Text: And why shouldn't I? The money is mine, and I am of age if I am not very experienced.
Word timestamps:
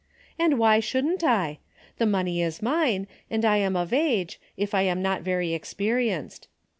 And 0.39 0.57
why 0.57 0.79
shouldn't 0.79 1.23
I? 1.23 1.59
The 1.99 2.07
money 2.07 2.41
is 2.41 2.59
mine, 2.63 3.05
and 3.29 3.45
I 3.45 3.57
am 3.57 3.75
of 3.75 3.93
age 3.93 4.39
if 4.57 4.73
I 4.73 4.81
am 4.81 5.03
not 5.03 5.21
very 5.21 5.53
experienced. 5.53 6.47